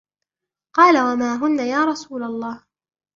قَالَ 0.75 0.97
وَمَا 1.03 1.35
هُنَّ 1.35 1.59
يَا 1.59 1.83
رَسُولَ 1.85 2.23
اللَّهِ 2.23 2.65